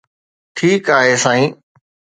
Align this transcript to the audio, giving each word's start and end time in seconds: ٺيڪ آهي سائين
ٺيڪ 0.55 0.85
آهي 0.97 1.13
سائين 1.23 1.49